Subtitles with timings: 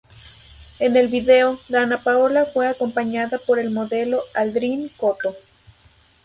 [0.79, 5.35] En el video, Danna Paola fue acompañada por el modelo Aldrin Coto.